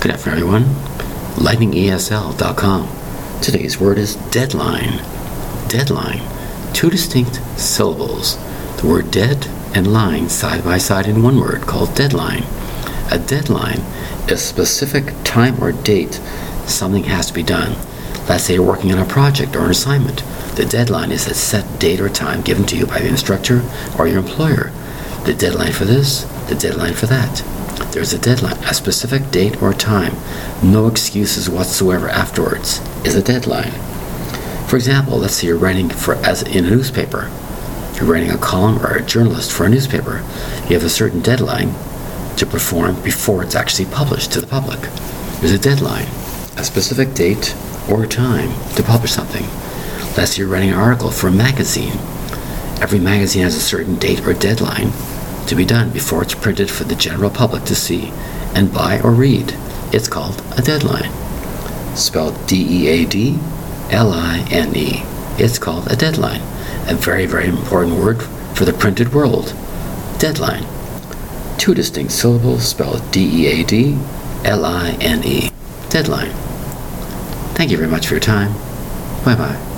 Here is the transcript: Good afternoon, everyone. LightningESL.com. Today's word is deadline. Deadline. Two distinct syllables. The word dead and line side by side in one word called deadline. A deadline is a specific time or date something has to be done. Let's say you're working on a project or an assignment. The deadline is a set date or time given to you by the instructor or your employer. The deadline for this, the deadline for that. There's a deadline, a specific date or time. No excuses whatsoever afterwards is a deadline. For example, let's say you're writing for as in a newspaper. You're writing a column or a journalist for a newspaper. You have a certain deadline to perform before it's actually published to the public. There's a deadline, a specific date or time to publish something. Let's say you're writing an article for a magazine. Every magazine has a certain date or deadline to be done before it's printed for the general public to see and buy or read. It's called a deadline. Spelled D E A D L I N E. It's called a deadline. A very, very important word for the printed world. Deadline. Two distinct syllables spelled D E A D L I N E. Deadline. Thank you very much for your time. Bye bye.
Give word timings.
Good 0.00 0.12
afternoon, 0.12 0.38
everyone. 0.38 0.64
LightningESL.com. 1.36 3.40
Today's 3.42 3.80
word 3.80 3.98
is 3.98 4.14
deadline. 4.30 4.98
Deadline. 5.68 6.20
Two 6.74 6.90
distinct 6.90 7.36
syllables. 7.58 8.36
The 8.76 8.86
word 8.86 9.10
dead 9.10 9.46
and 9.74 9.92
line 9.92 10.28
side 10.28 10.62
by 10.62 10.78
side 10.78 11.08
in 11.08 11.22
one 11.22 11.40
word 11.40 11.62
called 11.62 11.96
deadline. 11.96 12.44
A 13.10 13.18
deadline 13.18 13.80
is 14.26 14.32
a 14.32 14.36
specific 14.36 15.12
time 15.24 15.60
or 15.62 15.72
date 15.72 16.20
something 16.66 17.04
has 17.04 17.28
to 17.28 17.34
be 17.34 17.42
done. 17.42 17.72
Let's 18.28 18.44
say 18.44 18.54
you're 18.54 18.66
working 18.66 18.92
on 18.92 18.98
a 18.98 19.06
project 19.06 19.56
or 19.56 19.64
an 19.64 19.70
assignment. 19.70 20.22
The 20.56 20.66
deadline 20.66 21.10
is 21.10 21.26
a 21.26 21.34
set 21.34 21.80
date 21.80 22.00
or 22.00 22.10
time 22.10 22.42
given 22.42 22.66
to 22.66 22.76
you 22.76 22.86
by 22.86 23.00
the 23.00 23.08
instructor 23.08 23.62
or 23.98 24.06
your 24.06 24.18
employer. 24.18 24.70
The 25.24 25.34
deadline 25.34 25.72
for 25.72 25.84
this, 25.84 26.22
the 26.48 26.54
deadline 26.54 26.94
for 26.94 27.06
that. 27.06 27.42
There's 27.92 28.12
a 28.12 28.18
deadline, 28.18 28.56
a 28.64 28.74
specific 28.74 29.30
date 29.30 29.62
or 29.62 29.72
time. 29.72 30.14
No 30.62 30.86
excuses 30.86 31.48
whatsoever 31.48 32.08
afterwards 32.08 32.80
is 33.04 33.14
a 33.14 33.22
deadline. 33.22 33.72
For 34.68 34.76
example, 34.76 35.18
let's 35.18 35.34
say 35.34 35.46
you're 35.46 35.56
writing 35.56 35.88
for 35.88 36.14
as 36.16 36.42
in 36.42 36.66
a 36.66 36.70
newspaper. 36.70 37.30
You're 37.94 38.12
writing 38.12 38.30
a 38.30 38.38
column 38.38 38.84
or 38.84 38.96
a 38.96 39.02
journalist 39.02 39.52
for 39.52 39.64
a 39.64 39.68
newspaper. 39.68 40.16
You 40.68 40.74
have 40.74 40.84
a 40.84 40.90
certain 40.90 41.20
deadline 41.20 41.72
to 42.36 42.46
perform 42.46 43.00
before 43.02 43.42
it's 43.42 43.54
actually 43.54 43.86
published 43.86 44.32
to 44.32 44.40
the 44.40 44.46
public. 44.46 44.80
There's 45.40 45.52
a 45.52 45.58
deadline, 45.58 46.06
a 46.56 46.64
specific 46.64 47.14
date 47.14 47.54
or 47.88 48.04
time 48.06 48.50
to 48.74 48.82
publish 48.82 49.12
something. 49.12 49.44
Let's 50.16 50.32
say 50.32 50.40
you're 50.42 50.50
writing 50.50 50.70
an 50.70 50.78
article 50.78 51.10
for 51.10 51.28
a 51.28 51.32
magazine. 51.32 51.96
Every 52.82 52.98
magazine 52.98 53.44
has 53.44 53.56
a 53.56 53.60
certain 53.60 53.96
date 53.96 54.26
or 54.26 54.34
deadline 54.34 54.92
to 55.48 55.54
be 55.54 55.64
done 55.64 55.90
before 55.90 56.22
it's 56.22 56.34
printed 56.34 56.70
for 56.70 56.84
the 56.84 56.94
general 56.94 57.30
public 57.30 57.64
to 57.64 57.74
see 57.74 58.12
and 58.54 58.72
buy 58.72 59.00
or 59.00 59.12
read. 59.12 59.54
It's 59.92 60.08
called 60.08 60.42
a 60.56 60.62
deadline. 60.62 61.10
Spelled 61.96 62.46
D 62.46 62.84
E 62.84 62.88
A 62.88 63.04
D 63.06 63.38
L 63.90 64.12
I 64.12 64.46
N 64.50 64.74
E. 64.76 65.02
It's 65.38 65.58
called 65.58 65.90
a 65.90 65.96
deadline. 65.96 66.40
A 66.88 66.94
very, 66.94 67.26
very 67.26 67.46
important 67.46 67.96
word 67.96 68.22
for 68.56 68.64
the 68.64 68.72
printed 68.72 69.12
world. 69.12 69.54
Deadline. 70.18 70.66
Two 71.58 71.74
distinct 71.74 72.12
syllables 72.12 72.66
spelled 72.66 73.10
D 73.10 73.46
E 73.46 73.60
A 73.60 73.64
D 73.64 73.98
L 74.44 74.64
I 74.64 74.96
N 75.00 75.22
E. 75.24 75.50
Deadline. 75.88 76.32
Thank 77.54 77.70
you 77.70 77.76
very 77.78 77.90
much 77.90 78.06
for 78.06 78.14
your 78.14 78.20
time. 78.20 78.52
Bye 79.24 79.36
bye. 79.36 79.75